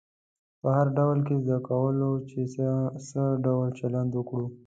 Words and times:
په 0.61 0.67
هر 0.75 0.87
رول 0.99 1.19
کې 1.27 1.35
زده 1.43 1.57
کوو 1.67 2.11
چې 2.29 2.39
څه 3.09 3.21
ډول 3.45 3.67
چلند 3.79 4.11
وکړو. 4.15 4.47